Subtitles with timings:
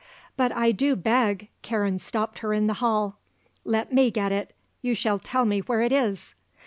[0.35, 3.19] "But I do beg," Karen stopped her in the hall.
[3.63, 4.51] "Let me get it.
[4.81, 6.33] You shall tell me where it is."